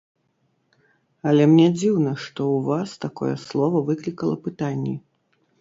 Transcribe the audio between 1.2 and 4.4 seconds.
Але мне дзіўна, што ў Вас такое слова выклікала